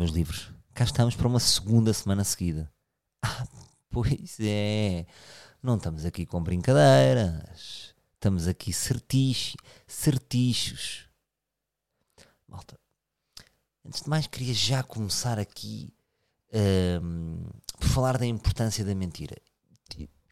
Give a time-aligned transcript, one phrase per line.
[0.00, 0.50] meus livros?
[0.72, 2.72] Cá estamos para uma segunda semana seguida.
[3.22, 3.46] Ah,
[3.90, 5.04] pois é.
[5.62, 7.94] Não estamos aqui com brincadeiras.
[8.14, 9.54] Estamos aqui certich,
[9.86, 11.06] certichos.
[12.48, 12.80] Malta,
[13.84, 15.92] antes de mais, queria já começar aqui
[17.02, 17.44] um,
[17.78, 19.36] por falar da importância da mentira.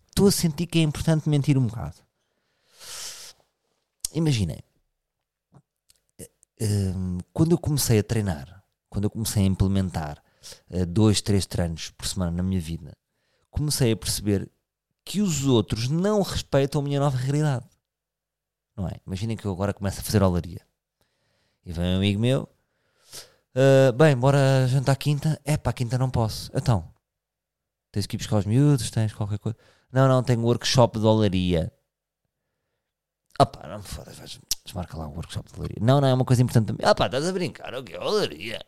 [0.09, 1.99] Estou a sentir que é importante mentir um bocado.
[4.15, 4.61] Imaginem,
[6.59, 8.58] um, quando eu comecei a treinar,
[8.89, 10.23] quando eu comecei a implementar
[10.71, 12.97] uh, dois, três treinos por semana na minha vida,
[13.51, 14.51] comecei a perceber
[15.05, 17.67] que os outros não respeitam a minha nova realidade.
[18.77, 19.01] Não é?
[19.07, 20.61] Imaginem que eu agora começo a fazer olaria.
[21.65, 22.49] E vem um amigo meu,
[23.55, 25.41] uh, bem, bora jantar quinta.
[25.45, 26.51] É pá, quinta não posso.
[26.55, 26.89] Então,
[27.91, 29.59] tens que ir buscar os miúdos, tens qualquer coisa.
[29.91, 31.73] Não, não, tenho workshop de olaria.
[33.39, 34.19] Ah pá, não me fodas,
[34.65, 35.79] desmarca lá o workshop de olaria.
[35.81, 36.87] Não, não, é uma coisa importante também.
[36.87, 38.61] Ah pá, estás a brincar, o que é olaria?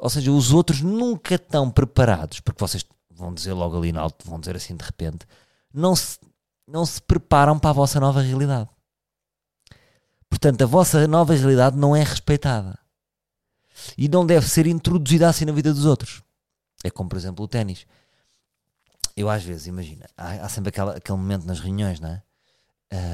[0.00, 4.26] Ou seja, os outros nunca estão preparados, porque vocês vão dizer logo ali na alto,
[4.26, 5.26] vão dizer assim de repente,
[5.74, 6.18] não se,
[6.66, 8.70] não se preparam para a vossa nova realidade.
[10.30, 12.78] Portanto, a vossa nova realidade não é respeitada.
[13.96, 16.22] E não deve ser introduzida assim na vida dos outros.
[16.82, 17.86] É como, por exemplo, o ténis.
[19.14, 22.22] Eu às vezes, imagina, há, há sempre aquela, aquele momento nas reuniões, não é?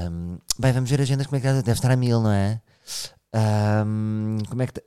[0.09, 2.63] Um, bem, vamos ver agendas, como é que deve estar a mil, não é?
[3.85, 4.81] Um, como é que.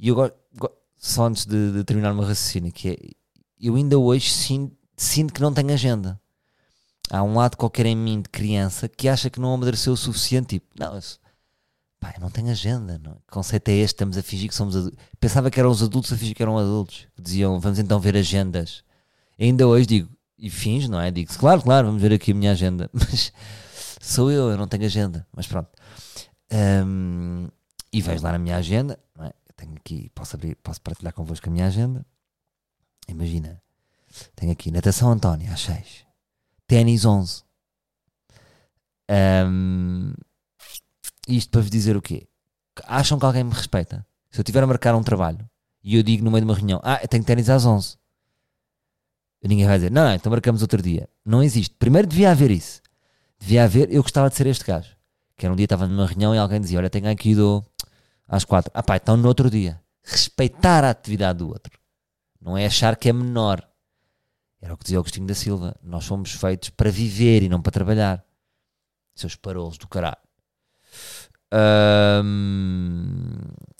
[0.00, 0.36] E eu gosto,
[0.98, 2.96] só antes de, de terminar o meu raciocínio, que é
[3.60, 6.20] eu ainda hoje sinto, sinto que não tenho agenda.
[7.10, 10.58] Há um lado qualquer em mim de criança que acha que não amadureceu o suficiente.
[10.58, 11.18] Tipo, não, isso,
[11.98, 13.00] pá, não tenho agenda.
[13.02, 13.16] Não.
[13.30, 13.94] Conceito é este?
[13.94, 14.98] Estamos a fingir que somos adultos.
[15.18, 17.06] Pensava que eram os adultos a fingir que eram adultos.
[17.16, 18.84] Que diziam, vamos então ver agendas.
[19.38, 21.10] E ainda hoje digo, e fins, não é?
[21.10, 22.90] Digo, claro, claro, vamos ver aqui a minha agenda.
[22.92, 23.32] Mas
[24.00, 25.26] sou eu, eu não tenho agenda.
[25.34, 25.70] Mas pronto.
[26.52, 27.48] Um,
[27.92, 29.32] e vejo lá na minha agenda, é?
[29.58, 32.06] Tenho aqui, posso abrir, posso partilhar convosco a minha agenda.
[33.08, 33.60] Imagina,
[34.36, 36.06] tenho aqui natação António às 6,
[36.66, 37.42] ténis 11.
[39.10, 40.14] Um,
[41.26, 42.28] isto para vos dizer o quê?
[42.84, 44.06] Acham que alguém me respeita?
[44.30, 45.48] Se eu tiver a marcar um trabalho
[45.82, 47.96] e eu digo no meio de uma reunião, ah, eu tenho ténis às 11,
[49.42, 51.08] ninguém vai dizer, não, não, então marcamos outro dia.
[51.24, 51.74] Não existe.
[51.76, 52.80] Primeiro devia haver isso.
[53.40, 54.96] Devia haver, eu gostava de ser este gajo.
[55.36, 57.64] Que era um dia estava numa reunião e alguém dizia, olha, tenho aqui do
[58.28, 58.70] às quatro.
[58.74, 59.80] Ah pá, então no outro dia.
[60.02, 61.78] Respeitar a atividade do outro.
[62.40, 63.66] Não é achar que é menor.
[64.60, 65.74] Era o que dizia Agostinho da Silva.
[65.82, 68.24] Nós somos feitos para viver e não para trabalhar.
[69.14, 70.18] Seus parolos do caralho.
[71.52, 73.38] Um,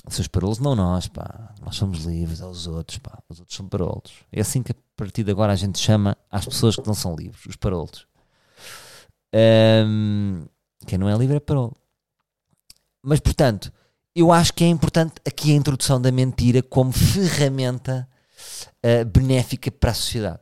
[0.09, 1.55] seus parolos, não nós, pá.
[1.61, 3.19] Nós somos livres aos outros, pá.
[3.29, 4.13] Os outros são parolos.
[4.33, 7.15] É assim que a partir de agora a gente chama às pessoas que não são
[7.15, 8.07] livres, os parolos.
[9.35, 10.47] Um,
[10.87, 11.77] quem não é livre é parolo.
[13.03, 13.73] Mas, portanto,
[14.21, 18.09] eu acho que é importante aqui a introdução da mentira como ferramenta
[18.85, 20.41] uh, benéfica para a sociedade.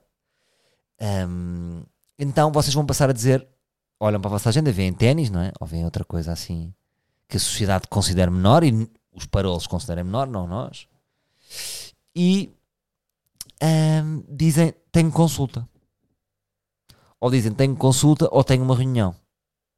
[1.29, 1.83] Um,
[2.19, 3.47] então vocês vão passar a dizer:
[4.01, 5.53] olham para a vossa agenda, veem ténis, não é?
[5.61, 6.73] Ou veem outra coisa assim
[7.29, 10.87] que a sociedade considera menor e os parolos consideram menor, não nós.
[12.15, 12.51] E
[13.63, 15.69] um, dizem: tenho consulta.
[17.21, 19.15] Ou dizem: tenho consulta ou tenho uma reunião.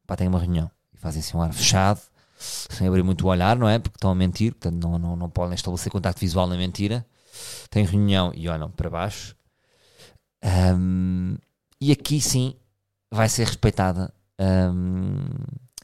[0.07, 0.71] Pá, tenho uma reunião.
[0.93, 2.01] E fazem assim um ar fechado,
[2.39, 3.77] sem abrir muito o olhar, não é?
[3.77, 7.05] Porque estão a mentir, portanto não, não, não podem estabelecer contacto visual na mentira
[7.69, 9.35] tem reunião e olham para baixo.
[10.43, 11.37] Um,
[11.79, 12.55] e aqui sim
[13.11, 15.17] vai ser respeitada um,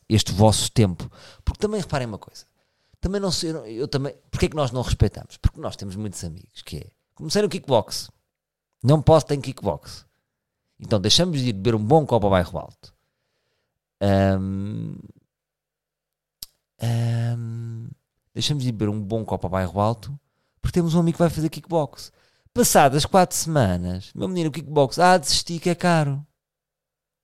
[0.09, 1.09] este vosso tempo.
[1.44, 2.45] Porque também reparem uma coisa.
[2.99, 5.38] Também não sei, eu também, porque é que nós não respeitamos?
[5.38, 8.09] Porque nós temos muitos amigos que é, comecei no kickbox,
[8.83, 10.06] não posso ter kickbox.
[10.80, 12.94] Então deixamos de ir beber um bom copo ao bairro alto.
[14.01, 14.97] Um,
[16.81, 17.88] um,
[18.35, 20.19] deixamos de beber um bom copo ao bairro alto
[20.61, 22.11] porque temos um amigo que vai fazer kickbox.
[22.53, 26.25] Passadas quatro semanas, meu menino, o kickbox, ah, desisti que é caro.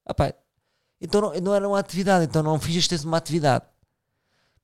[0.06, 0.34] Ah, pá,
[1.00, 3.66] então não, não era uma atividade, então não fiz este uma atividade.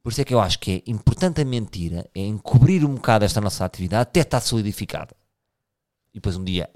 [0.03, 3.25] Por isso é que eu acho que é importante a mentira, é encobrir um bocado
[3.25, 5.15] esta nossa atividade até estar solidificada.
[6.13, 6.69] E depois um dia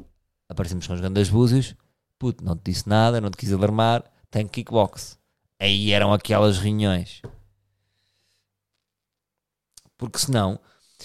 [0.50, 1.75] aparecemos com os grandes búzios,
[2.18, 5.18] puto, não te disse nada, não te quis alarmar, tenho kickbox.
[5.59, 7.21] Aí eram aquelas reuniões.
[10.01, 10.59] Porque senão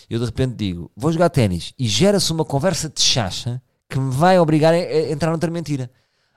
[0.08, 3.60] eu de repente digo, vou jogar ténis e gera-se uma conversa de chacha
[3.90, 5.90] que me vai obrigar a, a entrar noutra mentira.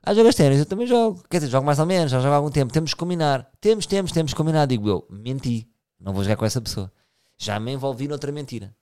[0.03, 0.59] Ah, jogas ténis?
[0.59, 1.23] Eu também jogo.
[1.29, 2.73] Quer dizer, jogo mais ou menos, já jogo há algum tempo.
[2.73, 3.49] Temos que combinar.
[3.61, 4.65] Temos, temos, temos que combinar.
[4.65, 5.69] Digo eu, menti.
[5.97, 6.91] Não vou jogar com essa pessoa.
[7.37, 8.75] Já me envolvi noutra mentira.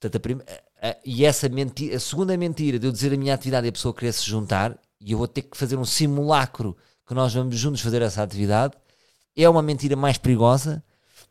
[0.00, 0.40] Portanto,
[0.80, 3.66] a a, a, e essa mentira, a segunda mentira de eu dizer a minha atividade
[3.66, 6.74] e a pessoa querer se juntar e eu vou ter que fazer um simulacro
[7.06, 8.74] que nós vamos juntos fazer essa atividade
[9.36, 10.82] é uma mentira mais perigosa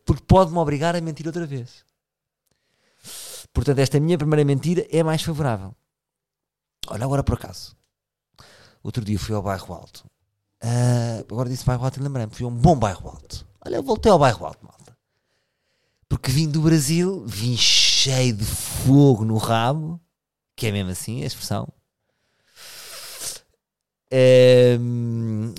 [0.06, 1.84] porque pode-me obrigar a mentir outra vez.
[3.54, 5.76] Portanto, esta minha primeira mentira é mais favorável.
[6.88, 7.76] Olha, agora por acaso.
[8.84, 10.06] Outro dia fui ao bairro Alto.
[10.64, 12.34] Uh, agora disse bairro Alto e lembrei-me.
[12.34, 13.46] Fui a um bom bairro Alto.
[13.66, 14.98] Olha, eu voltei ao bairro Alto, malta.
[16.10, 20.02] Porque vim do Brasil, vim cheio de fogo no rabo,
[20.56, 21.72] que é mesmo assim a expressão.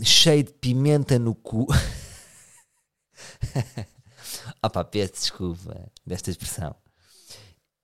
[0.02, 1.66] Cheio de pimenta no cu.
[4.64, 6.74] Opa, peço desculpa desta expressão.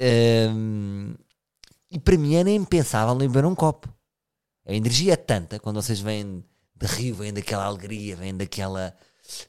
[0.00, 1.14] Um,
[1.90, 3.92] e para mim era impensável não beber um copo.
[4.64, 6.44] A energia é tanta quando vocês vêm
[6.76, 8.94] de rio, vêm daquela alegria, vêm daquela.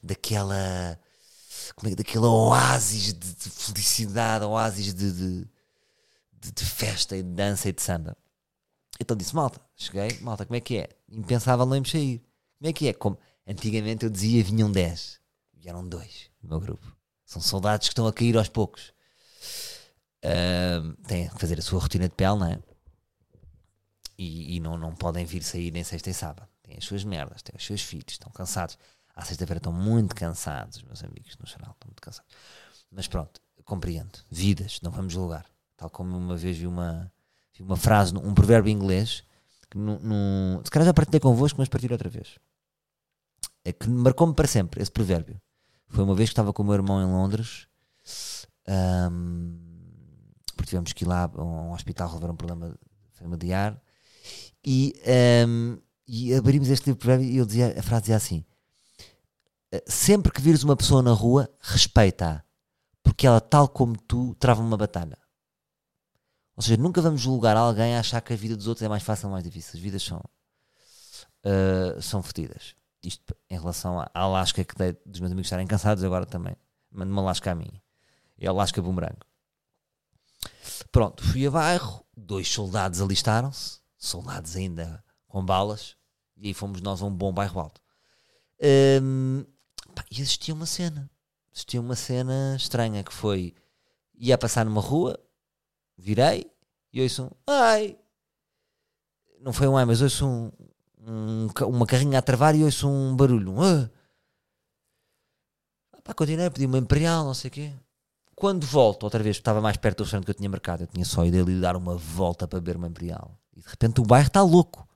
[0.02, 0.98] daquela.
[1.76, 7.72] como é, oásis de, de felicidade, oásis de, de, de, festa e de dança e
[7.72, 8.16] de samba.
[8.98, 10.88] Então disse, malta, cheguei, malta, como é que é?
[11.08, 12.18] Impensável não me sair.
[12.58, 12.92] Como é que é?
[12.92, 15.20] Como antigamente eu dizia vinham 10,
[15.54, 16.99] vieram dois no meu grupo.
[17.30, 18.92] São soldados que estão a cair aos poucos.
[20.24, 22.58] Uh, têm que fazer a sua rotina de pele, não é?
[24.18, 26.48] E, e, não, não podem vir sair nem sexta e sábado.
[26.60, 28.76] Têm as suas merdas, têm os seus filhos, estão cansados.
[29.14, 32.28] À sexta-feira estão muito cansados, os meus amigos, no geral, estão muito cansados.
[32.90, 34.18] Mas pronto, compreendo.
[34.28, 35.46] Vidas, não vamos julgar.
[35.76, 37.12] Tal como uma vez vi uma,
[37.54, 39.22] vi uma frase, um provérbio inglês,
[39.70, 42.40] que no, no, se calhar já partilhei convosco, mas partilho outra vez.
[43.64, 45.40] É que marcou-me para sempre esse provérbio.
[45.90, 47.68] Foi uma vez que estava com o meu irmão em Londres.
[48.66, 49.70] Um,
[50.60, 52.78] porque tivemos que ir lá a um hospital resolver um problema
[53.12, 53.80] familiar
[54.64, 54.94] e,
[55.48, 58.44] um, e abrimos este livro e ele dizia, a frase dizia assim
[59.72, 62.44] eh, sempre que vires uma pessoa na rua respeita-a
[63.02, 65.18] porque ela tal como tu trava uma batalha
[66.54, 69.02] ou seja, nunca vamos julgar alguém a achar que a vida dos outros é mais
[69.02, 70.22] fácil ou mais difícil as vidas são
[71.44, 76.04] uh, são fodidas isto em relação à lasca que dei dos meus amigos estarem cansados
[76.04, 76.56] agora também
[76.90, 77.80] mando uma lasca a mim
[78.40, 79.20] é a lasca bumerangue.
[80.90, 85.94] Pronto, fui a bairro, dois soldados alistaram-se, soldados ainda com balas,
[86.36, 87.80] e aí fomos nós a um bom bairro alto.
[89.02, 89.44] Um,
[89.94, 91.10] pá, e existia uma cena,
[91.52, 93.54] existia uma cena estranha que foi,
[94.14, 95.18] ia passar numa rua,
[95.96, 96.50] virei,
[96.92, 97.98] e ouço um, ai,
[99.38, 100.50] não foi um ai, mas ouço um,
[101.06, 103.90] um, uma carrinha a travar e ouço um barulho, um, ah.
[106.02, 107.72] Pá, continuei, pedi uma imperial, não sei o quê
[108.40, 111.04] quando volto, outra vez, estava mais perto do restaurante que eu tinha marcado, eu tinha
[111.04, 113.38] só ido ali dar uma volta para beber uma Imperial.
[113.54, 114.88] E de repente o bairro está louco.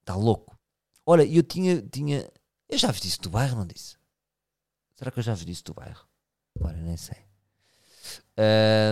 [0.00, 0.58] Está louco.
[1.06, 2.28] Olha, eu tinha, tinha.
[2.68, 3.96] Eu já vos disse do bairro, não disse?
[4.96, 6.04] Será que eu já vos disse do bairro?
[6.56, 7.18] Agora nem sei.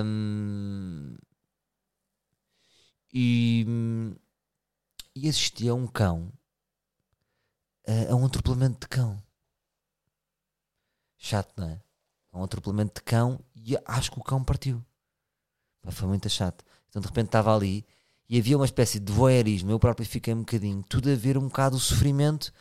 [0.04, 1.16] Um,
[3.12, 3.66] e,
[5.14, 6.32] e assistia a um cão,
[7.86, 9.22] a, a um atropelamento de cão.
[11.18, 11.80] Chato, não é?
[12.32, 14.82] a um atropelamento de cão e acho que o cão partiu.
[15.90, 16.64] Foi muito chato.
[16.88, 17.84] Então de repente estava ali
[18.28, 19.70] e havia uma espécie de voyeurismo.
[19.70, 22.52] Eu próprio fiquei um bocadinho, tudo a ver um bocado o sofrimento,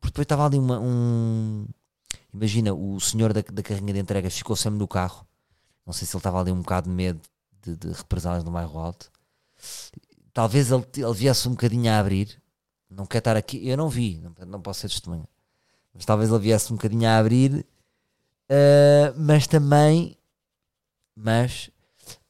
[0.00, 1.66] porque depois estava ali uma, um.
[2.32, 5.26] Imagina, o senhor da, da carrinha de entregas ficou sempre no carro.
[5.84, 7.20] Não sei se ele estava ali um bocado de medo
[7.62, 9.10] de, de represálias no bairro alto.
[10.38, 12.40] Talvez ele, ele viesse um bocadinho a abrir.
[12.88, 13.66] Não quer estar aqui.
[13.66, 15.28] Eu não vi, não, não posso ser testemunha.
[15.92, 17.66] Mas talvez ele viesse um bocadinho a abrir
[18.50, 20.16] Uh, mas também,
[21.14, 21.70] mas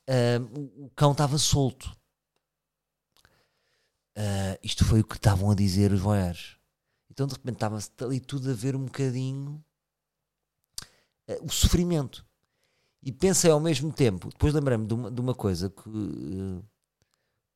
[0.08, 1.96] uh, o, cão estava solto.
[4.16, 6.56] Uh, isto foi o que estavam a dizer os voyeurs.
[7.08, 9.64] Então de repente estava ali tudo a ver um bocadinho
[11.42, 12.26] o sofrimento.
[13.02, 16.62] E pensei ao mesmo tempo, depois lembrei-me de de uma coisa que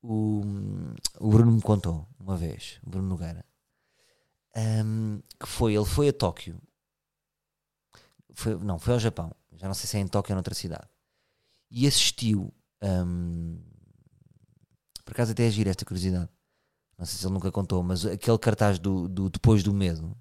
[0.02, 0.42] o,
[1.18, 3.44] o Bruno me contou uma vez, o Bruno Nogueira,
[4.84, 6.60] um, que foi, ele foi a Tóquio
[8.34, 9.32] foi, não, foi ao Japão.
[9.56, 10.88] Já não sei se é em Tóquio ou noutra cidade.
[11.70, 12.52] E assistiu.
[12.82, 13.58] Um,
[15.04, 16.28] por acaso até é esta curiosidade.
[16.98, 20.16] Não sei se ele nunca contou, mas aquele cartaz do, do Depois do Medo,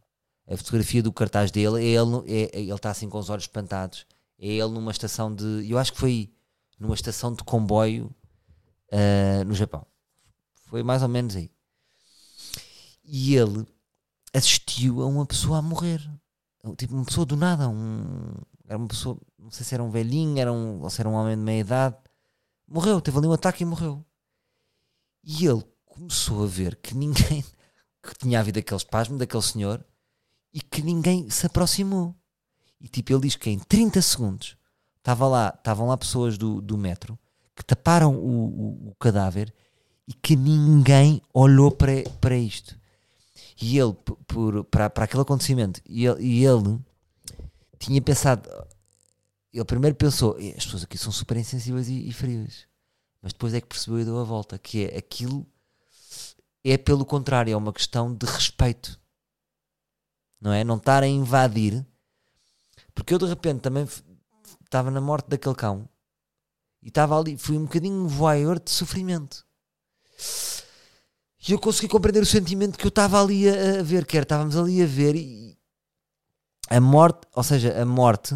[0.47, 3.43] a fotografia do cartaz dele, é ele, é, é ele está assim com os olhos
[3.43, 4.05] espantados.
[4.39, 5.65] É ele numa estação de.
[5.69, 6.33] Eu acho que foi
[6.79, 8.13] numa estação de comboio
[8.91, 9.85] uh, no Japão.
[10.65, 11.51] Foi mais ou menos aí.
[13.03, 13.65] E ele
[14.33, 16.01] assistiu a uma pessoa a morrer
[16.77, 18.33] tipo uma pessoa do nada, um,
[18.67, 21.13] era uma pessoa, não sei se era um velhinho, era um, ou se era um
[21.13, 21.97] homem de meia idade,
[22.67, 24.05] morreu, teve ali um ataque e morreu.
[25.23, 27.43] E ele começou a ver que ninguém,
[28.01, 29.83] que tinha havido aquele espasmo daquele senhor
[30.53, 32.15] e que ninguém se aproximou.
[32.79, 34.57] E tipo, ele diz que em 30 segundos
[34.97, 37.17] estava lá, estavam lá pessoas do, do metro
[37.61, 39.53] que taparam o, o, o cadáver
[40.07, 42.75] e que ninguém olhou para, para isto.
[43.61, 43.93] E ele,
[44.25, 46.79] por, para, para aquele acontecimento, e ele, e ele
[47.77, 48.49] tinha pensado:
[49.53, 52.65] ele primeiro pensou, "Eh, as pessoas aqui são super insensíveis e, e frias.
[53.21, 55.45] Mas depois é que percebeu e deu a volta, que é aquilo
[56.63, 58.99] é pelo contrário, é uma questão de respeito.
[60.39, 60.63] Não é?
[60.63, 61.85] Não estar a invadir.
[62.95, 63.87] Porque eu de repente também
[64.63, 65.87] estava na morte daquele cão
[66.81, 69.45] e estava ali, fui um bocadinho voyeur de sofrimento.
[71.47, 74.55] E eu consegui compreender o sentimento que eu estava ali a, a ver, quer estávamos
[74.55, 75.57] ali a ver e
[76.69, 78.35] a morte, ou seja, a morte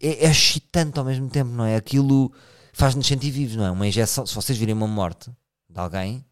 [0.00, 1.76] é, é excitante ao mesmo tempo, não é?
[1.76, 2.32] Aquilo
[2.72, 3.70] faz-nos sentir vivos, não é?
[3.70, 5.30] Uma injeção, se vocês virem uma morte
[5.68, 6.24] de alguém,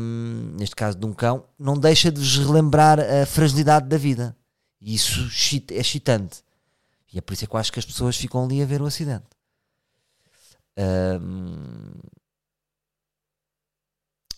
[0.00, 4.36] hum, neste caso de um cão, não deixa de vos relembrar a fragilidade da vida.
[4.80, 5.20] E isso
[5.70, 6.43] é excitante.
[7.14, 8.82] E é por isso é que eu acho que as pessoas ficam ali a ver
[8.82, 9.28] o acidente.
[10.76, 12.00] Hum,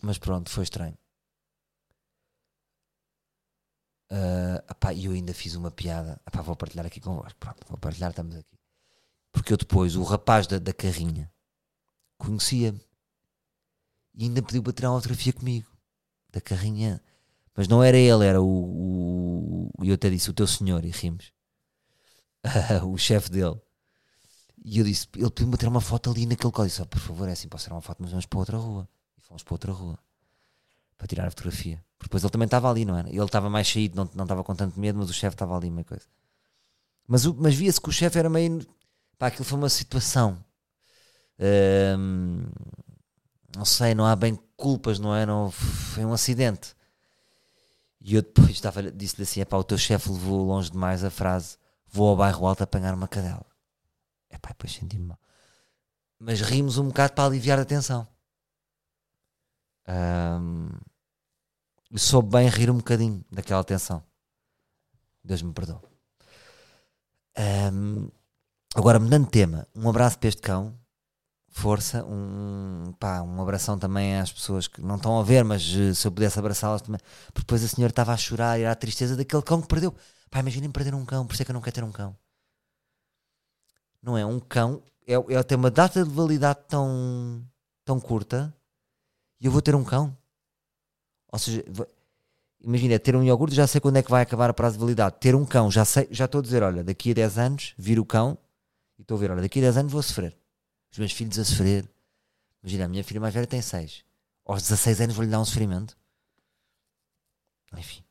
[0.03, 0.97] mas pronto, foi estranho.
[4.95, 6.21] E eu ainda fiz uma piada.
[6.45, 7.39] Vou partilhar aqui convosco.
[7.39, 8.59] Pronto, vou partilhar, estamos aqui.
[9.33, 11.33] Porque eu depois, o rapaz da, da carrinha,
[12.19, 12.81] conhecia-me.
[14.15, 15.71] E ainda pediu para tirar uma fotografia comigo.
[16.31, 17.03] Da carrinha.
[17.55, 19.71] Mas não era ele, era o.
[19.79, 21.33] o e eu até disse, o teu senhor, e rimos.
[22.87, 23.61] o chefe dele.
[24.65, 26.71] E eu disse, ele pediu-me tirar uma foto ali naquele código.
[26.71, 28.89] Disse, "Oh, por favor, é assim, posso tirar uma foto, mas vamos para outra rua.
[29.17, 29.99] E fomos para outra rua.
[30.99, 31.85] Para tirar a fotografia.
[31.99, 33.09] Porque depois ele também estava ali, não era?
[33.09, 35.71] Ele estava mais saído, não, não estava com tanto medo, mas o chefe estava ali,
[35.71, 36.05] meio coisa.
[37.07, 38.67] Mas, mas via-se que o chefe era meio.
[39.19, 40.45] Pá, aquilo foi uma situação.
[41.99, 42.45] Hum,
[43.57, 45.25] não sei, não há bem culpas, não é?
[45.25, 46.75] Não, foi um acidente.
[48.01, 51.57] E eu depois estava, disse-lhe assim: pá, o teu chefe levou longe demais a frase:
[51.89, 53.47] vou ao bairro alto apanhar uma cadela.
[54.29, 55.19] É pá, depois senti-me mal.
[56.19, 58.07] Mas rimos um bocado para aliviar a tensão.
[61.91, 64.03] Eu soube bem rir um bocadinho daquela tensão.
[65.23, 65.81] Deus me perdoe.
[67.73, 68.09] Hum,
[68.75, 70.79] agora, mudando de tema, um abraço para este cão.
[71.49, 75.95] Força, um, pá, um abração também às pessoas que não estão a ver, mas eh,
[75.95, 77.01] se eu pudesse abraçá-las também.
[77.29, 79.95] Porque depois a senhora estava a chorar e era a tristeza daquele cão que perdeu.
[80.31, 82.17] Pá, imaginem perder um cão, por isso é que eu não quero ter um cão.
[84.03, 84.25] Não é?
[84.25, 87.45] Um cão é, é ter uma data de validade tão,
[87.85, 88.55] tão curta
[89.41, 90.17] e eu vou ter um cão.
[91.33, 91.65] Ou seja,
[92.61, 95.17] imagina, ter um iogurte já sei quando é que vai acabar a prazo de validade.
[95.21, 98.03] Ter um cão, já sei, já estou a dizer, olha, daqui a 10 anos viro
[98.03, 98.37] o cão
[98.99, 100.37] e estou a ver, olha, daqui a 10 anos vou sofrer.
[100.91, 101.89] Os meus filhos a sofrer.
[102.63, 104.05] Imagina, a minha filha mais velha tem 6.
[104.45, 105.97] Aos 16 anos vou-lhe dar um sofrimento.
[107.77, 108.06] Enfim.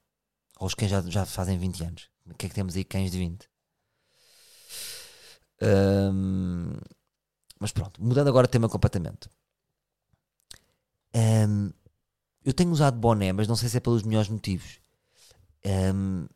[0.60, 2.10] Ou os cães já, já fazem 20 anos.
[2.26, 3.50] O que é que temos aí cães de 20?
[5.62, 6.78] Ahm,
[7.60, 9.30] mas pronto, mudando agora de tema completamente.
[11.14, 11.72] Ahm,
[12.44, 14.80] eu tenho usado boné, mas não sei se é pelos melhores motivos.
[15.66, 16.28] Ahm,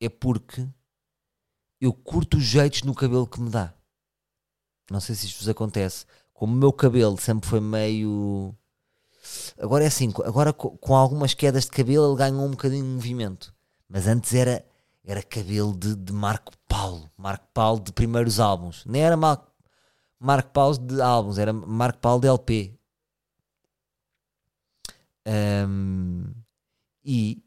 [0.00, 0.66] é porque
[1.80, 3.74] eu curto os jeitos no cabelo que me dá.
[4.90, 6.06] Não sei se isto vos acontece.
[6.32, 8.54] Como o meu cabelo sempre foi meio.
[9.58, 12.90] Agora é assim, agora co- com algumas quedas de cabelo ele ganhou um bocadinho de
[12.90, 13.54] movimento.
[13.88, 14.64] Mas antes era,
[15.04, 17.10] era cabelo de, de Marco Paulo.
[17.16, 18.84] Marco Paulo de primeiros álbuns.
[18.86, 19.50] Nem era Marco,
[20.20, 22.74] Marco Paulo de álbuns, era Marco Paulo de LP.
[25.24, 26.32] Ahm,
[27.04, 27.42] e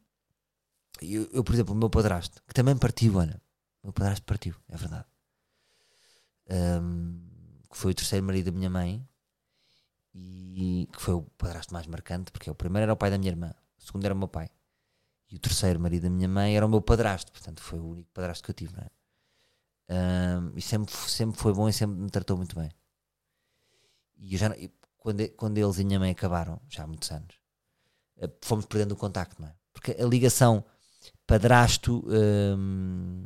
[1.01, 3.41] eu, eu, por exemplo, o meu padrasto, que também partiu, olha.
[3.81, 5.05] O meu padrasto partiu, é verdade.
[6.49, 7.19] Ahm,
[7.69, 9.07] que foi o terceiro marido da minha mãe
[10.13, 13.31] e que foi o padrasto mais marcante, porque o primeiro era o pai da minha
[13.31, 14.49] irmã, o segundo era o meu pai.
[15.29, 18.09] E o terceiro marido da minha mãe era o meu padrasto, portanto foi o único
[18.11, 18.89] padrasto que eu tive, não é?
[19.89, 22.71] Ahm, e sempre, sempre foi bom e sempre me tratou muito bem.
[24.17, 24.55] E eu já,
[24.97, 27.35] quando, quando eles e a minha mãe acabaram, já há muitos anos,
[28.17, 29.55] eh, fomos perdendo o contacto, não é?
[29.73, 30.63] Porque a ligação
[31.27, 32.03] padrasto.
[32.07, 33.23] hum,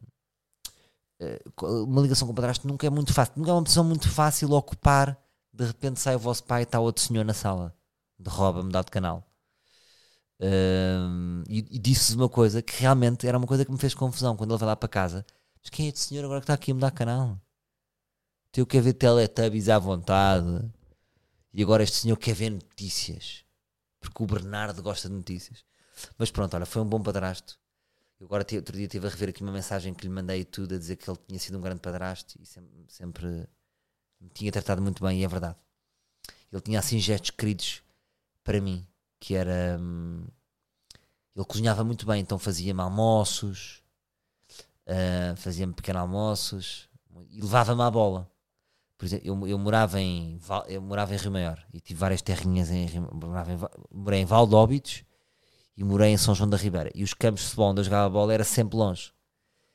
[1.20, 4.10] eh, uma ligação com o padrasto nunca é muito fácil, nunca é uma pessoa muito
[4.10, 5.18] fácil ocupar.
[5.54, 7.76] De repente sai o vosso pai e está outro senhor na sala
[8.20, 9.28] de rouba, mudar de canal.
[10.40, 14.36] Hum, e e disse uma coisa que realmente era uma coisa que me fez confusão
[14.36, 15.26] quando ele vai lá para casa.
[15.62, 17.40] Mas quem é este senhor agora que está aqui a mudar canal?
[18.52, 20.72] Teu quer ver Teletubbies à vontade
[21.54, 23.44] e agora este senhor quer ver notícias
[24.04, 25.64] porque o Bernardo gosta de notícias.
[26.18, 27.58] Mas pronto, olha, foi um bom padrasto.
[28.20, 30.78] Eu agora outro dia estive a rever aqui uma mensagem que lhe mandei tudo a
[30.78, 33.48] dizer que ele tinha sido um grande padrasto e sempre, sempre
[34.24, 35.58] me tinha tratado muito bem, e é verdade.
[36.52, 37.84] Ele tinha assim gestos queridos
[38.44, 38.86] para mim,
[39.20, 39.78] que era.
[39.80, 40.26] hum,
[41.36, 43.84] ele cozinhava muito bem, então fazia-me almoços,
[44.88, 46.90] ah, fazia-me pequenos almoços
[47.30, 48.30] e levava-me à bola.
[48.98, 52.70] Por exemplo, eu, eu morava em eu morava em Rio Maior e tive várias terrinhas
[52.70, 53.60] em, morava em,
[53.92, 55.04] morei em Valdóbitos
[55.76, 56.92] e morei em São João da Ribeira.
[56.94, 59.12] E os campos de futebol onde eu jogava bola era sempre longe.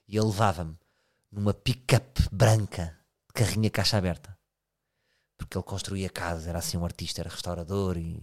[0.07, 0.79] E ele levava-me
[1.31, 4.38] numa pick-up branca, de carrinha caixa aberta.
[5.39, 8.21] Porque ele construía casas, era assim um artista, era restaurador e.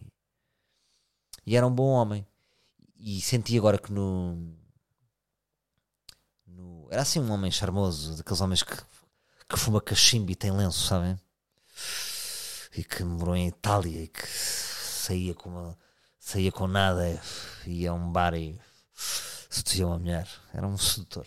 [1.45, 2.27] E era um bom homem.
[2.98, 4.53] E senti agora que no.
[6.45, 8.75] no era assim um homem charmoso, daqueles homens que,
[9.50, 11.17] que fuma cachimbo e tem lenço, sabem?
[12.77, 15.77] E que morou em Itália e que saía com uma,
[16.19, 17.22] saía com nada,
[17.65, 18.60] ia a um bar e
[19.50, 20.27] seduzia uma mulher.
[20.53, 21.25] Era um sedutor.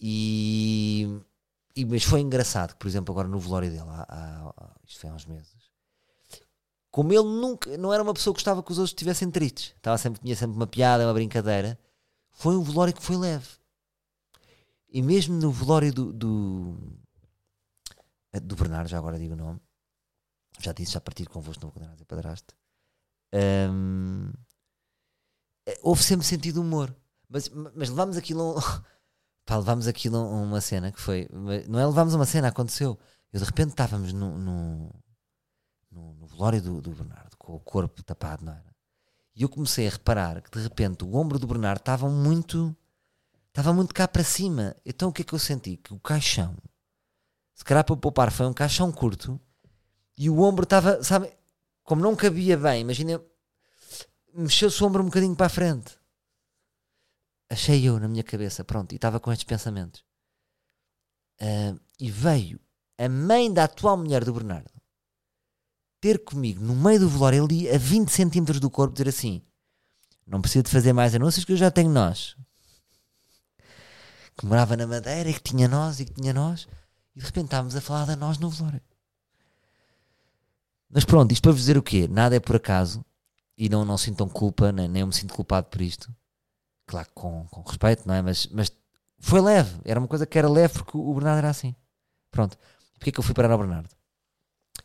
[0.00, 1.20] E,
[1.78, 5.14] e, mas foi engraçado, por exemplo, agora no velório dele, há, há, isto foi há
[5.14, 5.70] uns meses,
[6.90, 9.96] como ele nunca, não era uma pessoa que gostava que os outros estivessem tristes, estava
[9.96, 11.78] sempre, tinha sempre uma piada, uma brincadeira,
[12.30, 13.46] foi um velório que foi leve.
[14.90, 16.76] E mesmo no velório do, do,
[18.42, 19.60] do Bernardo, já agora digo o nome,
[20.58, 22.56] já disse, já partilho convosco no Condenados e Padrasto,
[23.70, 24.32] um,
[25.82, 26.94] houve sempre sentido humor.
[27.28, 28.56] Mas, mas levámos aquilo.
[29.48, 31.26] Pá, levámos aquilo a uma cena que foi.
[31.66, 32.98] Não é levámos uma cena, aconteceu.
[33.32, 34.94] Eu de repente estávamos no, no,
[35.90, 38.76] no, no velório do, do, Bernardo, com o corpo tapado, não era?
[39.34, 42.76] E eu comecei a reparar que de repente o ombro do Bernardo estava muito.
[43.48, 44.76] Estava muito cá para cima.
[44.84, 45.78] Então o que é que eu senti?
[45.78, 46.54] Que o caixão,
[47.54, 49.40] se calhar para poupar, foi um caixão curto
[50.14, 51.32] e o ombro estava, sabe,
[51.84, 53.18] como não cabia bem, imagina,
[54.34, 55.97] mexeu-se o ombro um bocadinho para a frente.
[57.50, 60.04] Achei eu na minha cabeça, pronto, e estava com estes pensamentos.
[61.40, 62.60] Uh, e veio
[62.98, 64.70] a mãe da atual mulher do Bernardo
[66.00, 69.40] ter comigo no meio do velório ali a 20 centímetros do corpo dizer assim
[70.26, 72.36] não preciso de fazer mais anúncios que eu já tenho nós
[74.36, 76.66] que morava na Madeira e que tinha nós e que tinha nós
[77.14, 78.82] e de repente estávamos a falar de nós no velório
[80.90, 82.08] mas pronto, isto para vos dizer o quê?
[82.08, 83.04] Nada é por acaso
[83.56, 86.14] e não, não sintam culpa, nem, nem eu me sinto culpado por isto.
[86.88, 88.22] Claro, com, com respeito, não é?
[88.22, 88.72] Mas, mas
[89.20, 91.74] foi leve, era uma coisa que era leve porque o Bernardo era assim.
[92.30, 92.58] Pronto.
[92.94, 93.90] Porquê que eu fui parar ao Bernardo?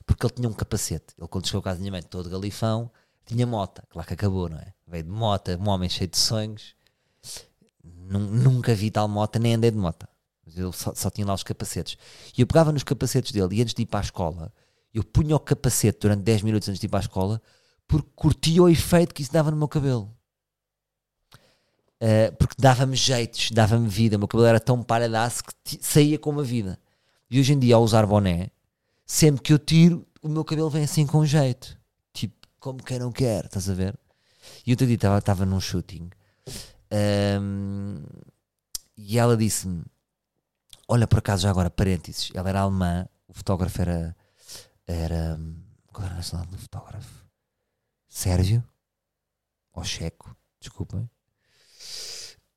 [0.05, 1.15] Porque ele tinha um capacete.
[1.17, 2.91] Ele, quando chegou a casa da mãe, todo galifão,
[3.25, 3.83] tinha mota.
[3.89, 4.73] Claro que acabou, não é?
[4.85, 6.75] Veio de mota, um homem cheio de sonhos.
[7.83, 10.07] Nunca vi tal mota, nem andei de mota.
[10.45, 11.97] Mas ele só, só tinha lá os capacetes.
[12.37, 14.53] E eu pegava nos capacetes dele e antes de ir para a escola,
[14.93, 17.41] eu punha o capacete durante 10 minutos antes de ir para a escola
[17.87, 20.11] porque curtia o efeito que isso dava no meu cabelo.
[22.03, 24.17] Uh, porque dava-me jeitos, dava-me vida.
[24.17, 26.77] O meu cabelo era tão paradaço que saía com uma vida.
[27.31, 28.49] E hoje em dia, ao usar boné,
[29.05, 31.77] sempre que eu tiro, o meu cabelo vem assim com jeito.
[32.11, 33.97] Tipo, como quem não quer, estás a ver?
[34.67, 36.09] E outro dia estava num shooting
[36.93, 38.03] um,
[38.95, 39.83] e ela disse-me:
[40.87, 44.15] Olha, por acaso, já agora, parênteses, ela era alemã, o fotógrafo era
[44.85, 45.39] era.
[45.91, 47.25] Qual era a nacionalidade do fotógrafo?
[48.07, 48.63] Sérgio?
[49.73, 50.35] Ou Checo?
[50.59, 51.09] Desculpem.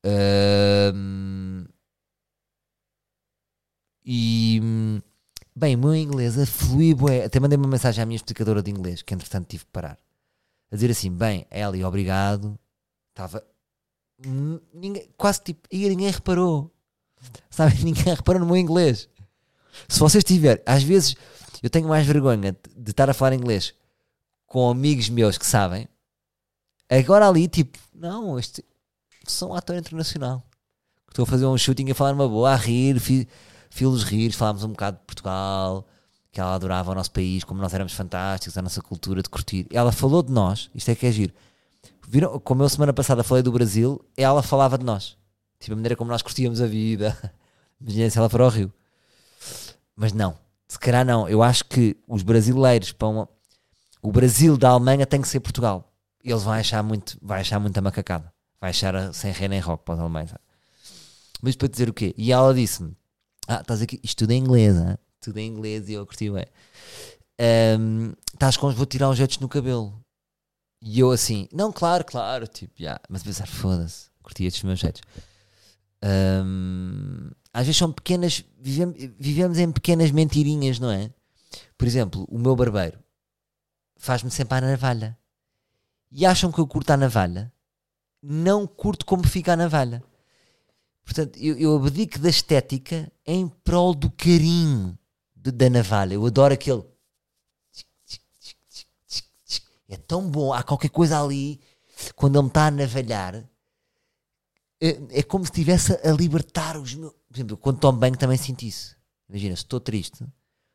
[0.05, 1.65] Um,
[4.05, 4.61] e.
[5.55, 6.37] Bem, o meu inglês.
[6.37, 9.97] É, até mandei uma mensagem à minha explicadora de inglês, que entretanto tive que parar.
[10.71, 12.57] A dizer assim: bem, Eli, obrigado.
[13.09, 13.43] Estava.
[15.17, 15.67] Quase tipo.
[15.71, 16.71] E ninguém reparou.
[17.49, 17.75] Sabe?
[17.83, 19.09] Ninguém reparou no meu inglês.
[19.87, 21.15] Se vocês tiverem, às vezes
[21.61, 23.73] eu tenho mais vergonha de estar a falar inglês
[24.45, 25.87] com amigos meus que sabem.
[26.89, 28.63] Agora ali, tipo, não, este,
[29.31, 30.43] sou um ator internacional.
[31.09, 32.99] Estou a fazer um shooting a falar uma boa, a rir,
[33.69, 35.85] filos rir, falámos um bocado de Portugal,
[36.31, 39.65] que ela adorava o nosso país, como nós éramos fantásticos, a nossa cultura de curtir.
[39.71, 41.33] Ela falou de nós, isto é que é giro.
[42.07, 45.17] Viram, como eu semana passada falei do Brasil, ela falava de nós.
[45.59, 47.17] Tipo, a maneira como nós curtíamos a vida.
[47.81, 48.71] Imagina se ela for ao Rio.
[49.95, 50.37] Mas não,
[50.67, 51.27] se calhar não.
[51.27, 53.29] Eu acho que os brasileiros para uma...
[54.01, 55.91] o Brasil da Alemanha tem que ser Portugal.
[56.23, 58.31] Eles vão achar muito, vai achar muita macacada.
[58.59, 60.33] Vai achar sem rei nem rock para os alemães.
[61.41, 62.13] Mas para dizer o quê?
[62.17, 62.95] E ela disse-me:
[63.47, 64.97] Ah, estás aqui, tudo em inglês, hein?
[65.27, 66.45] tudo em inglês e eu curti bem.
[67.79, 69.99] Um, estás com, vou tirar uns jetos no cabelo.
[70.81, 73.01] E eu assim, não, claro, claro, tipo, yeah.
[73.09, 75.01] mas pensar, foda-se, curti estes meus jeitos.
[76.03, 81.11] Um, às vezes são pequenas, vivemos, vivemos em pequenas mentirinhas, não é?
[81.77, 82.99] Por exemplo, o meu barbeiro
[83.97, 85.17] faz-me sempre a navalha.
[86.11, 87.51] E acham que eu curto a navalha?
[88.21, 90.03] Não curto como fica a navalha.
[91.03, 94.97] Portanto, eu, eu abdico da estética em prol do carinho
[95.35, 96.15] de, da navalha.
[96.15, 96.83] Eu adoro aquele.
[99.87, 100.51] É tão bom.
[100.51, 101.61] Há qualquer coisa ali,
[102.15, 103.35] quando ele me está a navalhar,
[104.81, 107.13] é, é como se estivesse a libertar os meus.
[107.13, 108.95] Por exemplo, quando tomo banho também sinto isso.
[109.29, 110.25] Imagina, se estou triste,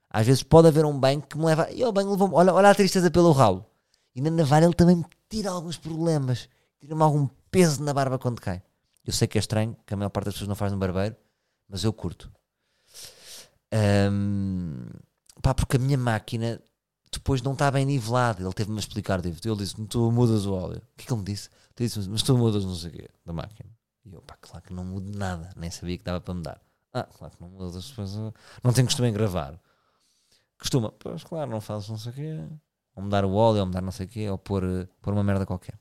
[0.08, 1.70] às vezes pode haver um banho que me leva.
[1.70, 3.66] E o banho levou olha, olha a tristeza pelo ralo.
[4.14, 6.48] E na navalha ele também me tira alguns problemas,
[6.82, 8.60] tira-me algum peso na barba quando cai.
[9.04, 11.16] Eu sei que é estranho, que a maior parte das pessoas não faz no barbeiro,
[11.68, 12.30] mas eu curto.
[13.72, 14.88] Ahm,
[15.40, 16.60] pá, porque a minha máquina
[17.12, 18.42] depois não está bem nivelada.
[18.42, 19.46] Ele teve-me a explicar, David.
[19.46, 20.78] Ele disse: Tu mudas o óleo.
[20.78, 21.48] O que é que ele me disse?
[21.76, 23.70] Ele disse: Mas tu mudas não sei o quê da máquina.
[24.04, 25.50] E eu, pá, claro que não mudo nada.
[25.56, 26.60] Nem sabia que dava para mudar.
[26.92, 29.58] Ah, claro que não uh, não tenho costume em gravar.
[30.58, 32.48] Costuma, pois claro, não fazes não sei o quê.
[32.94, 35.24] Ou mudar o óleo, ou mudar não sei o quê, ou pôr, uh, pôr uma
[35.24, 35.78] merda qualquer.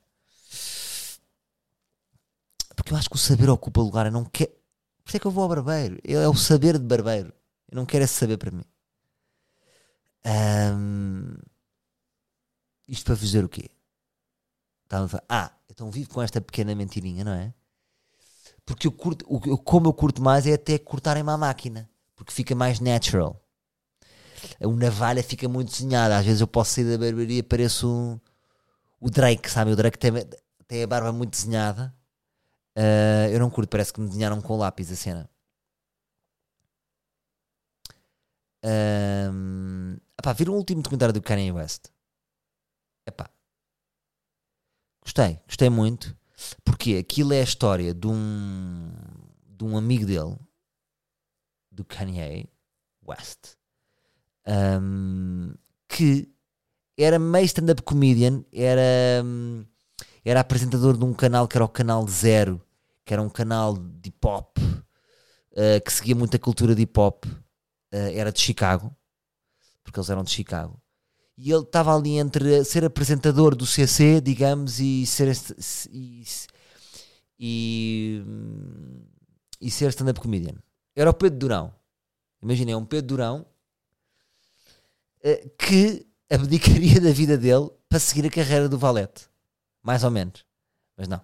[2.91, 4.06] Eu acho que o saber ocupa lugar.
[4.06, 4.51] Eu não quero.
[4.51, 5.97] Por isso é que eu vou ao barbeiro.
[6.04, 7.34] É o saber de barbeiro.
[7.71, 8.65] Eu não quero esse saber para mim.
[10.25, 11.38] Ahm,
[12.88, 13.69] isto para dizer o quê?
[14.89, 17.54] A falar, ah, então vivo com esta pequena mentirinha, não é?
[18.65, 21.89] Porque eu curto, o- eu- como eu curto mais é até cortarem-me à máquina.
[22.15, 23.41] Porque fica mais natural.
[24.63, 26.17] A navalha fica muito desenhada.
[26.17, 28.19] Às vezes eu posso sair da barbearia e pareço um-
[28.99, 29.71] o Drake, sabe?
[29.71, 30.12] O Drake tem,
[30.67, 31.93] tem a barba muito desenhada.
[32.75, 35.29] Ah, eu não curto, parece que me desenharam com lápis a cena.
[38.63, 41.88] Um, epá, viram o último documentário do Kanye West?
[43.07, 43.29] Epá.
[45.03, 46.15] Gostei, gostei muito.
[46.63, 48.91] Porque aquilo é a história de um,
[49.45, 50.38] de um amigo dele,
[51.71, 52.49] do Kanye
[53.07, 53.55] West,
[54.81, 55.53] um,
[55.88, 56.34] que
[56.97, 59.65] era meio stand-up comedian, era, um,
[60.23, 62.62] era apresentador de um canal que era o Canal Zero,
[63.05, 67.25] que era um canal de hip hop, uh, que seguia muita cultura de hip hop,
[67.25, 68.95] uh, era de Chicago,
[69.84, 70.79] porque eles eram de Chicago.
[71.38, 75.36] E ele estava ali entre ser apresentador do CC, digamos, e ser
[75.91, 76.23] e,
[77.39, 78.23] e,
[79.60, 80.55] e ser stand-up comedian.
[80.95, 81.75] Era o Pedro Durão.
[82.43, 83.45] Imaginem, é um Pedro Durão
[85.25, 89.31] uh, que abdicaria da vida dele para seguir a carreira do Valete.
[89.84, 90.46] Mais ou menos.
[90.98, 91.22] Mas não.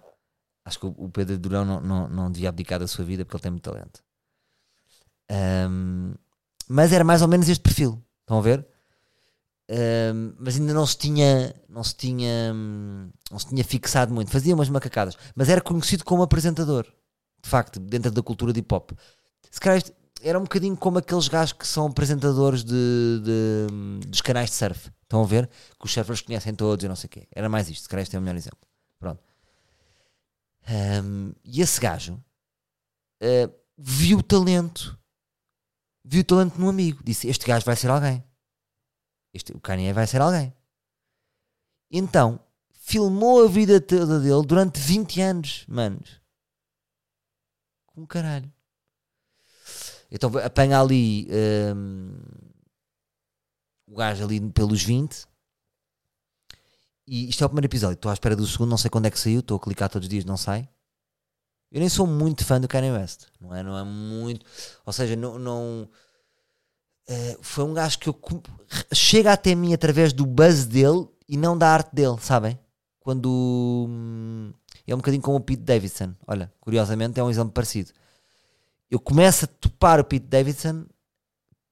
[0.64, 3.42] Acho que o Pedro Durão não, não, não devia abdicar da sua vida porque ele
[3.42, 4.02] tem muito talento.
[5.30, 6.14] Um,
[6.68, 8.02] mas era mais ou menos este perfil.
[8.20, 8.66] Estão a ver?
[9.70, 12.54] Um, mas ainda não se tinha não se tinha
[13.30, 16.86] não se tinha fixado muito fazia umas macacadas mas era conhecido como apresentador
[17.42, 18.92] de facto dentro da cultura de hip hop
[19.50, 19.82] se calhar
[20.22, 22.72] era um bocadinho como aqueles gajos que são apresentadores de,
[23.22, 26.96] de, dos canais de surf estão a ver que os surfers conhecem todos e não
[26.96, 28.60] sei o quê era mais isto se calhar este é o melhor exemplo
[28.98, 29.22] pronto
[31.04, 34.98] um, e esse gajo uh, viu talento
[36.04, 38.22] viu talento num amigo disse este gajo vai ser alguém
[39.32, 40.52] este, o Kanye vai ser alguém.
[41.90, 42.40] Então,
[42.72, 46.20] filmou a vida toda dele durante 20 anos, manos.
[47.86, 48.52] Com caralho.
[50.10, 51.28] Então apanha ali
[51.76, 52.18] um,
[53.88, 55.26] o gajo ali pelos 20.
[57.06, 57.94] E isto é o primeiro episódio.
[57.94, 59.40] Estou à espera do segundo, não sei quando é que saiu.
[59.40, 60.68] Estou a clicar todos os dias, não sai.
[61.72, 63.26] Eu nem sou muito fã do Kanye West.
[63.40, 64.44] Não é, não é muito.
[64.84, 65.88] Ou seja, não, não
[67.08, 68.20] Uh, foi um gajo que eu
[68.92, 72.58] chega até mim através do buzz dele e não da arte dele, sabem?
[73.00, 74.52] Quando hum,
[74.86, 76.14] é um bocadinho como o Pete Davidson.
[76.26, 77.92] Olha, curiosamente é um exemplo parecido.
[78.90, 80.84] Eu começo a topar o Pete Davidson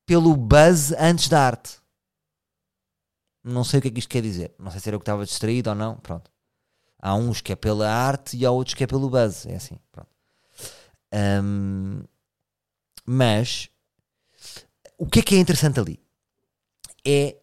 [0.07, 1.79] pelo buzz antes da arte.
[3.47, 4.55] Não sei o que é que isto quer dizer.
[4.59, 5.97] Não sei se era eu que estava distraído ou não.
[5.99, 6.31] Pronto.
[6.99, 9.47] Há uns que é pela arte e há outros que é pelo buzz.
[9.47, 9.79] É assim.
[9.93, 10.11] Pronto.
[11.15, 12.03] Um,
[13.07, 13.71] mas
[14.99, 16.01] o que é que é interessante ali?
[17.07, 17.37] É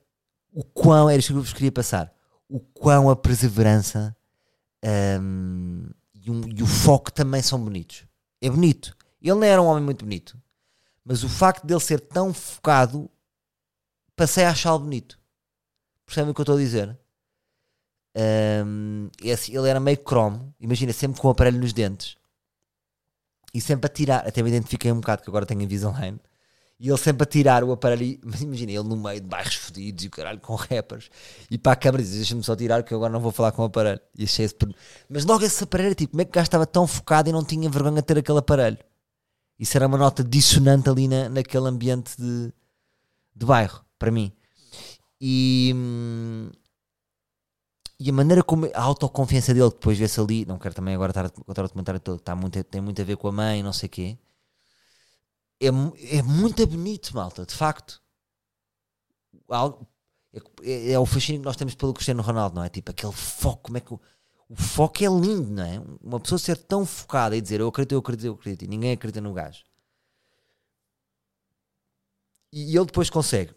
[0.52, 2.14] o quão, era isto que eu vos queria passar,
[2.50, 4.16] o quão a perseverança
[5.22, 8.06] um, e, um, e, o foco também são bonitos.
[8.42, 8.96] É bonito.
[9.22, 10.38] Ele não era um homem muito bonito,
[11.06, 13.10] mas o facto dele ser tão focado,
[14.18, 15.18] passei a achá-lo bonito.
[16.14, 16.96] Percebem o que eu estou a dizer?
[18.16, 22.16] Um, esse, ele era meio cromo, imagina, sempre com o aparelho nos dentes
[23.52, 24.28] e sempre a tirar.
[24.28, 26.20] Até me identifiquei um bocado que agora tenho Invisalign
[26.80, 30.04] e ele sempre a tirar o aparelho, mas imagina, ele no meio de bairros fodidos
[30.06, 31.10] e o caralho com rappers,
[31.50, 33.64] e para a câmara diz: Deixa-me só tirar, que eu agora não vou falar com
[33.64, 34.00] o aparelho.
[34.16, 34.56] E achei esse...
[35.10, 37.44] Mas logo esse aparelho, tipo, como é que o gajo estava tão focado e não
[37.44, 38.78] tinha vergonha de ter aquele aparelho?
[39.58, 42.54] Isso era uma nota dissonante ali na, naquele ambiente de,
[43.36, 44.32] de bairro, para mim.
[45.26, 45.74] E,
[48.00, 51.26] e a maneira como a autoconfiança dele, depois vê-se ali, não quero também agora estar
[51.26, 53.74] a contar o documentário todo, está muito, tem muito a ver com a mãe, não
[53.74, 54.18] sei o quê
[55.64, 58.02] é, é muito bonito, malta, de facto.
[60.64, 62.70] É, é, o fascínio que nós temos pelo Cristiano Ronaldo, não é?
[62.70, 64.00] Tipo, aquele foco, como é que o,
[64.50, 65.80] o foco é lindo, não é?
[66.02, 68.92] Uma pessoa ser tão focada e dizer eu acredito, eu acredito, eu acredito, e ninguém
[68.94, 69.64] acredita no gajo.
[72.52, 73.54] E ele depois consegue.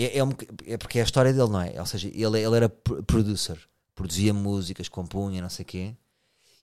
[0.00, 0.30] É, é, um,
[0.66, 1.78] é, porque é a história dele, não é?
[1.78, 3.58] Ou seja, ele, ele era producer,
[3.94, 5.96] produzia músicas, compunha, não sei o quê.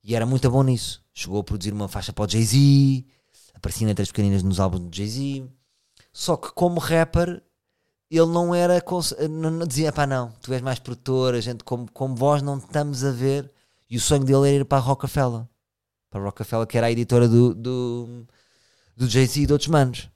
[0.04, 1.04] E era muito bom nisso.
[1.14, 3.06] Chegou a produzir uma faixa para o Jay-Z,
[3.54, 5.48] aparecia em letras pequeninas nos álbuns do Jay-Z.
[6.12, 7.44] Só que como rapper,
[8.10, 8.84] ele não era.
[9.30, 12.58] Não, não dizia, pá, não, tu és mais produtor, a gente, como, como voz, não
[12.58, 13.52] estamos a ver.
[13.90, 15.46] E o sonho dele era ir para a Rockefeller.
[16.10, 18.26] Para a Rockefeller, que era a editora do, do,
[18.96, 20.10] do Jay-Z e de outros manos.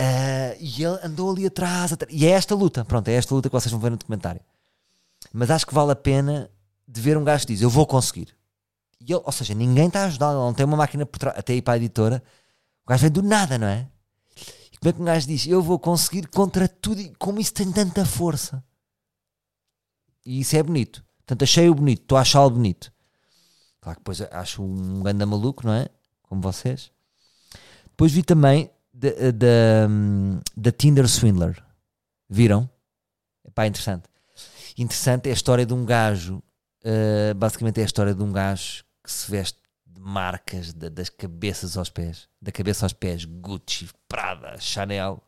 [0.00, 3.50] Uh, e ele andou ali atrás, atrás, E é esta luta, pronto, é esta luta
[3.50, 4.40] que vocês vão ver no documentário.
[5.30, 6.50] Mas acho que vale a pena
[6.88, 8.34] de ver um gajo que diz: Eu vou conseguir.
[8.98, 11.38] E ele, ou seja, ninguém está a ajudar, ele não tem uma máquina por trás,
[11.38, 12.22] até ir para a editora.
[12.86, 13.86] O gajo vem do nada, não é?
[14.72, 17.52] E como é que um gajo diz: Eu vou conseguir contra tudo, e como isso
[17.52, 18.64] tem tanta força.
[20.24, 21.04] E isso é bonito.
[21.18, 22.90] Portanto, achei-o bonito, estou a achá-lo bonito.
[23.82, 25.88] Claro que depois acho um ganda maluco, não é?
[26.22, 26.90] Como vocês.
[27.84, 28.70] Depois vi também
[29.08, 29.88] da,
[30.56, 31.62] da, Tinder Swindler.
[32.28, 32.68] Viram?
[33.54, 34.04] Pá, interessante.
[34.76, 36.42] Interessante é a história de um gajo.
[36.82, 41.08] Uh, basicamente é a história de um gajo que se veste de marcas de, das
[41.08, 42.28] cabeças aos pés.
[42.40, 45.22] Da cabeça aos pés, Gucci, Prada, Chanel.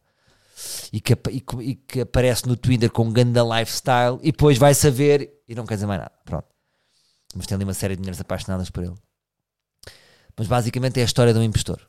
[0.92, 4.74] E que, e, e que aparece no Twitter com um ganda lifestyle e depois vai
[4.74, 6.12] saber e não quer dizer mais nada.
[6.24, 6.46] Pronto.
[7.34, 8.94] Mas tem ali uma série de mulheres apaixonadas por ele.
[10.36, 11.80] Mas basicamente é a história de um impostor.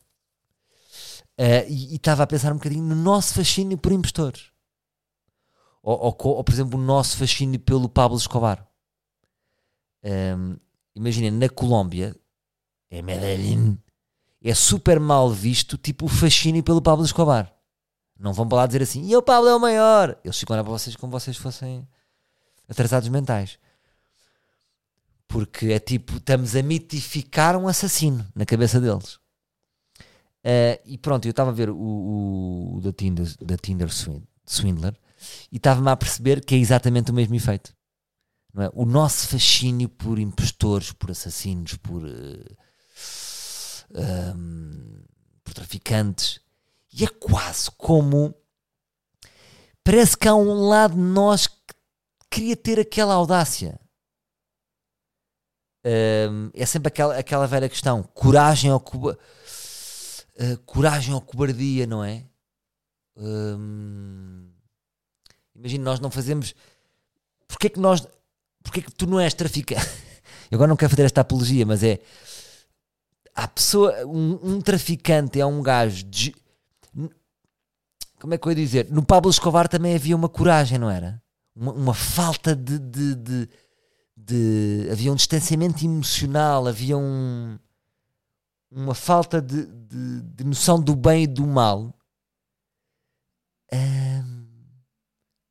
[1.40, 4.52] Uh, e estava a pensar um bocadinho no nosso fascínio por impostores.
[5.82, 8.68] Ou, ou, ou, por exemplo, o nosso fascínio pelo Pablo Escobar.
[10.04, 10.58] Um,
[10.96, 12.16] Imaginem, na Colômbia,
[12.90, 13.80] é Medellín,
[14.44, 17.52] é super mal visto, tipo, o fascínio pelo Pablo Escobar.
[18.20, 20.18] Não vão para lá dizer assim, e o Pablo é o maior.
[20.24, 21.88] Eles ficam para vocês como vocês fossem
[22.70, 23.58] atrasados mentais.
[25.28, 29.20] Porque é tipo, estamos a mitificar um assassino na cabeça deles.
[30.46, 33.90] Uh, e pronto, eu estava a ver o, o, o da Tinder, da Tinder
[34.46, 34.94] Swindler
[35.50, 37.74] e estava-me a perceber que é exatamente o mesmo efeito.
[38.58, 38.70] É?
[38.74, 42.56] O nosso fascínio por impostores, por assassinos, por, uh,
[44.36, 45.04] um,
[45.44, 46.40] por traficantes,
[46.94, 48.36] e é quase como
[49.84, 51.56] parece que há um lado de nós que
[52.30, 53.80] queria ter aquela audácia.
[55.86, 59.18] Um, é sempre aquela, aquela velha questão: coragem ou, co
[60.40, 62.26] uh, coragem ou cobardia, não é?
[63.16, 64.54] Um,
[65.56, 66.54] Imagina, nós não fazemos.
[67.48, 68.06] Porquê que nós.
[68.64, 69.86] Porquê que tu não és traficante?
[70.50, 72.00] Eu agora não quero fazer esta apologia, mas é.
[73.36, 74.06] A pessoa.
[74.06, 76.04] Um, um traficante é um gajo.
[76.06, 76.36] De,
[78.20, 78.90] como é que eu ia dizer?
[78.90, 81.22] No Pablo Escobar também havia uma coragem, não era?
[81.54, 83.50] Uma, uma falta de, de, de,
[84.16, 87.60] de, Havia um distanciamento emocional, havia um,
[88.74, 91.94] uma falta de, de, de noção do bem e do mal.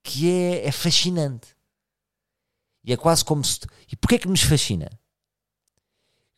[0.03, 1.57] Que é, é fascinante.
[2.85, 3.61] E é quase como se.
[3.91, 4.91] E porquê que nos fascina?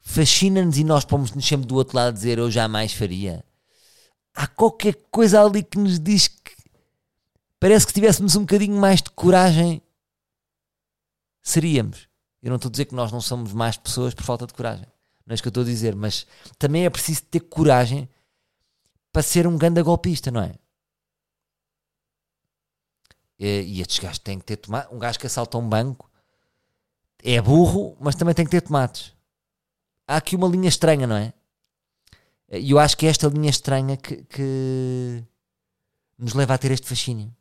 [0.01, 3.45] Fascina-nos e nós pomos-nos sempre do outro lado a dizer eu jamais faria.
[4.35, 6.55] Há qualquer coisa ali que nos diz que
[7.59, 9.81] parece que se tivéssemos um bocadinho mais de coragem,
[11.43, 12.09] seríamos.
[12.43, 14.87] Eu não estou a dizer que nós não somos mais pessoas por falta de coragem.
[15.27, 16.27] Não é isso que eu estou a dizer, mas
[16.59, 18.09] também é preciso ter coragem
[19.13, 20.55] para ser um ganda golpista, não é?
[23.39, 24.95] E estes gajos têm que ter tomate.
[24.95, 26.11] Um gajo que assalta um banco
[27.23, 29.13] é burro, mas também tem que ter tomates.
[30.07, 31.33] Há aqui uma linha estranha, não é?
[32.51, 35.25] E eu acho que é esta linha estranha que, que
[36.19, 37.35] nos leva a ter este fascínio.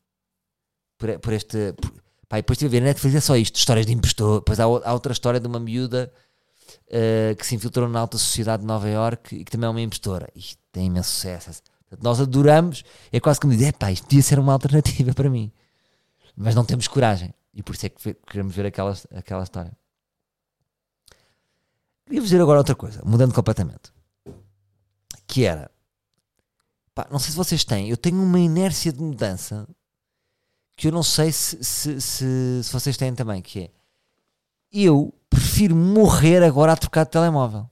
[0.97, 1.73] Por, por este.
[1.73, 1.91] Por,
[2.27, 4.39] pá, e depois estive a ver Netflix é só isto: histórias de impostor.
[4.39, 6.11] Depois há, há outra história de uma miúda
[6.87, 9.81] uh, que se infiltrou na alta sociedade de Nova York e que também é uma
[9.81, 10.29] impostora.
[10.35, 11.61] Isto tem imenso sucesso.
[12.01, 15.51] Nós adoramos, é quase como dizer: pá, isto podia ser uma alternativa para mim
[16.35, 17.33] mas não temos coragem.
[17.53, 19.71] E por isso é que queremos ver aquela, aquela história.
[22.05, 23.93] Queria-vos dizer agora outra coisa, mudando completamente.
[25.27, 25.71] Que era,
[26.93, 29.67] pá, não sei se vocês têm, eu tenho uma inércia de mudança
[30.75, 33.71] que eu não sei se, se, se, se vocês têm também, que é,
[34.71, 35.13] eu
[35.53, 37.69] prefiro morrer agora a trocar de telemóvel.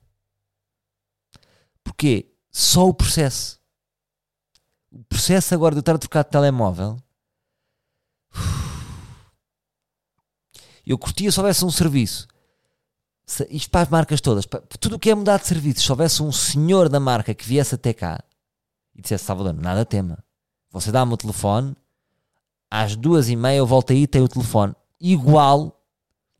[1.84, 3.60] Porque só o processo.
[4.91, 6.98] O processo agora de eu estar a trocar de telemóvel
[10.86, 12.28] eu curtia se houvesse um serviço.
[13.26, 15.91] Se, isto para as marcas todas, para, tudo o que é mudar de serviço, se
[15.91, 18.24] houvesse um senhor da marca que viesse até cá
[18.94, 20.24] e dissesse: Salvador, nada tema.
[20.70, 21.76] Você dá-me o telefone,
[22.70, 24.76] às duas e meia eu volto aí e tenho o telefone.
[25.00, 25.81] Igual,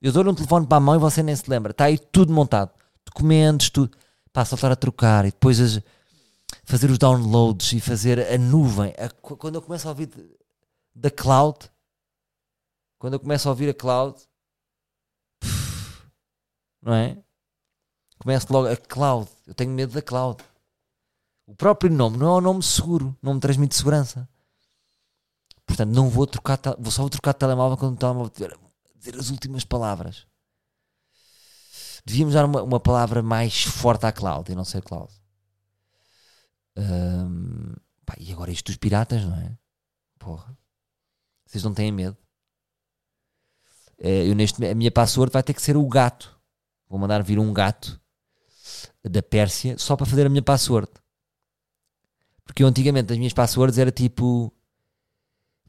[0.02, 1.72] eu dou-lhe um telefone para a mão e você nem se lembra.
[1.72, 2.72] Está aí tudo montado.
[3.06, 3.96] Documentos, tudo.
[4.34, 5.82] Para saltar a trocar e depois as,
[6.64, 8.94] fazer os downloads e fazer a nuvem.
[8.98, 10.10] A, quando eu começo a ouvir
[10.96, 11.58] da cloud,
[12.98, 14.18] quando eu começo a ouvir a cloud,
[16.82, 17.18] não é?
[18.18, 19.30] Começo logo a cloud.
[19.46, 20.44] Eu tenho medo da cloud.
[21.46, 24.28] O próprio nome não é um nome seguro, não me transmite segurança.
[25.66, 28.71] Portanto, não vou trocar, vou só vou trocar de telemóvel quando o telemóvel
[29.02, 30.28] dizer as últimas palavras.
[32.06, 35.12] Devíamos dar uma, uma palavra mais forte à cloud, eu não sei cloud.
[36.78, 37.74] Um,
[38.06, 39.58] pá, e agora isto dos piratas, não é?
[40.18, 40.58] Porra.
[41.46, 42.18] Vocês não têm medo?
[44.00, 46.40] Eh, eu neste, a minha password vai ter que ser o gato.
[46.88, 48.00] Vou mandar vir um gato
[49.04, 50.90] da Pérsia só para fazer a minha password.
[52.44, 54.54] Porque eu antigamente as minhas passwords era tipo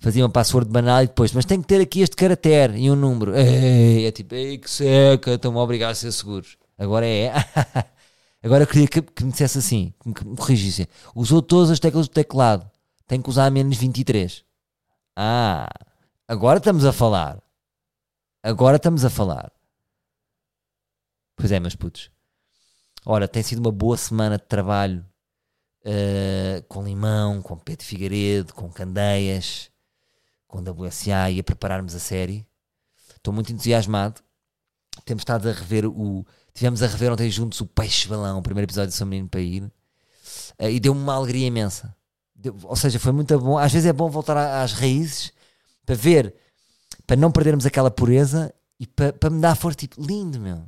[0.03, 2.97] fazia uma password banal e depois, mas tem que ter aqui este caractere e um
[2.97, 3.35] número.
[3.37, 6.59] Ei, é tipo, ei, que seca, estão-me a obrigar a ser seguros.
[6.77, 7.33] Agora é.
[8.43, 10.89] Agora eu queria que, que me dissesse assim, que me, que corrigisse.
[11.15, 12.69] Usou todas as teclas do teclado.
[13.07, 14.45] Tem que usar menos 23.
[15.17, 15.69] Ah,
[16.27, 17.41] agora estamos a falar.
[18.43, 19.53] Agora estamos a falar.
[21.37, 22.11] Pois é, meus putos.
[23.07, 25.07] Ora, tem sido uma boa semana de trabalho
[25.85, 29.72] uh, com Limão, com Pedro Figueiredo, com Candeias,
[30.53, 32.47] com WSA e a prepararmos a série.
[33.17, 34.21] Estou muito entusiasmado.
[35.05, 36.27] Temos estado a rever o.
[36.53, 39.41] Tivemos a rever ontem juntos o Peixe Balão, o primeiro episódio de São Menino para
[39.41, 39.63] ir.
[40.61, 41.97] Uh, e deu-me uma alegria imensa.
[42.35, 43.57] Deu, ou seja, foi muito bom.
[43.57, 45.33] Às vezes é bom voltar às raízes
[45.87, 46.35] para ver
[47.07, 50.67] para não perdermos aquela pureza e para, para me dar força, tipo, lindo, meu.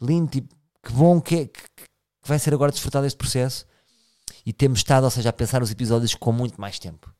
[0.00, 1.88] Lindo, tipo, que bom que, é, que, que
[2.28, 3.66] vai ser agora desfrutar deste processo.
[4.44, 7.12] E temos estado, ou seja, a pensar os episódios com muito mais tempo.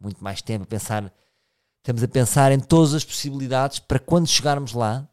[0.00, 1.12] Muito mais tempo a pensar.
[1.82, 5.08] Estamos a pensar em todas as possibilidades para quando chegarmos lá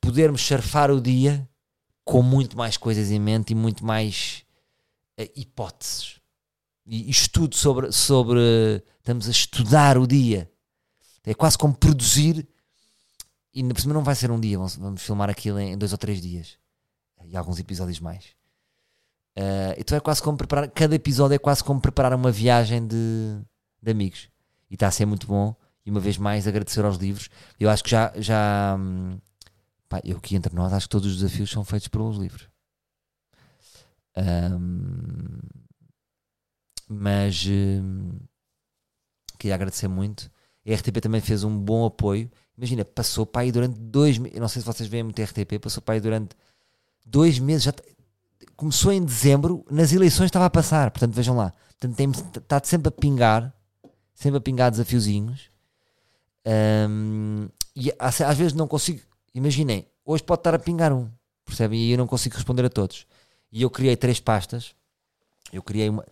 [0.00, 1.48] podermos surfar o dia
[2.04, 4.44] com muito mais coisas em mente e muito mais
[5.18, 6.20] uh, hipóteses.
[6.84, 8.82] E, estudo sobre, sobre.
[8.98, 10.50] Estamos a estudar o dia
[11.24, 12.46] é quase como produzir.
[13.52, 15.98] E por cima não vai ser um dia, vamos, vamos filmar aquilo em dois ou
[15.98, 16.58] três dias.
[17.24, 18.24] E alguns episódios mais.
[19.38, 20.68] Uh, então é quase como preparar.
[20.70, 23.38] Cada episódio é quase como preparar uma viagem de,
[23.80, 24.28] de amigos.
[24.70, 25.54] E está a ser muito bom.
[25.84, 27.28] E uma vez mais agradecer aos livros.
[27.58, 28.12] Eu acho que já.
[28.16, 29.18] já hum,
[29.88, 32.48] pá, eu aqui entre nós acho que todos os desafios são feitos pelos livros.
[34.16, 35.38] Um,
[36.88, 38.18] mas hum,
[39.38, 40.30] queria agradecer muito
[40.72, 42.30] a RTP também fez um bom apoio.
[42.56, 44.38] Imagina, passou para aí durante dois meses.
[44.38, 46.34] Não sei se vocês veem muito a RTP, passou para aí durante
[47.04, 47.64] dois meses.
[47.64, 47.72] Já
[48.56, 50.90] começou em dezembro, nas eleições estava a passar.
[50.90, 51.52] Portanto, vejam lá.
[51.78, 53.53] Portanto, tem, está sempre a pingar,
[54.14, 55.50] sempre a pingar desafiozinhos.
[56.46, 59.00] Um, e às, às vezes não consigo.
[59.34, 61.10] Imaginem, hoje pode estar a pingar um,
[61.44, 61.80] percebem?
[61.80, 63.06] E eu não consigo responder a todos.
[63.50, 64.74] E eu criei três pastas.
[65.52, 66.04] Eu criei uma,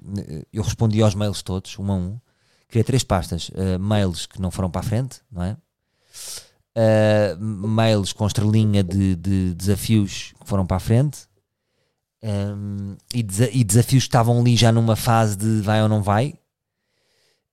[0.53, 2.21] eu respondi aos mails todos, um a um
[2.73, 3.51] criei três pastas.
[3.51, 5.57] Uh, mails que não foram para a frente, não é?
[6.75, 11.29] Uh, mails com estrelinha de, de, desafios que foram para a frente.
[12.25, 16.03] Um, e, desa e, desafios que estavam ali já numa fase de vai ou não
[16.03, 16.35] vai.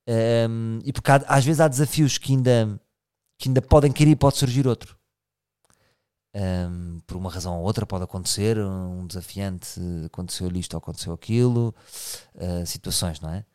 [0.10, 2.82] Um, e porque há, às vezes há desafios que ainda,
[3.38, 4.98] que ainda podem cair e pode surgir outro.
[6.34, 11.74] Um, por uma razão ou outra pode acontecer, um desafiante aconteceu isto ou aconteceu aquilo,
[12.36, 13.45] uh, situações, não é?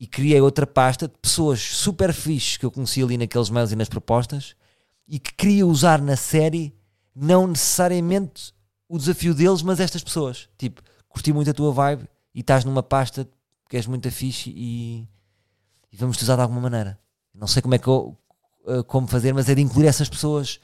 [0.00, 3.76] e criei outra pasta de pessoas super fixes que eu conheci ali naqueles mails e
[3.76, 4.56] nas propostas
[5.06, 6.74] e que queria usar na série
[7.14, 8.54] não necessariamente
[8.88, 10.48] o desafio deles, mas estas pessoas.
[10.56, 13.28] Tipo, curti muito a tua vibe e estás numa pasta
[13.68, 15.06] que és muito fixe e,
[15.92, 16.98] e vamos te usar de alguma maneira.
[17.34, 18.16] Não sei como é que eu,
[18.66, 20.60] eh, como fazer, mas é de incluir essas pessoas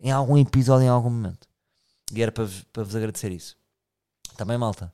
[0.00, 1.46] em algum episódio, em algum momento.
[2.12, 3.56] E era para vos, para vos agradecer isso.
[4.36, 4.92] Também, malta,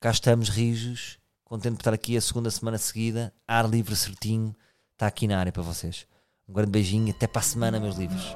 [0.00, 1.18] cá estamos rijos
[1.48, 4.54] contente por estar aqui a segunda semana seguida, ar livre certinho,
[4.92, 6.06] está aqui na área para vocês.
[6.46, 8.34] Um grande beijinho, até para a semana, meus livros.